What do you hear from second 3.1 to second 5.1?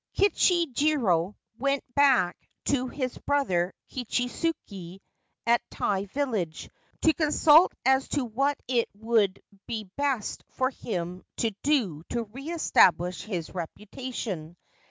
brother Kichisuke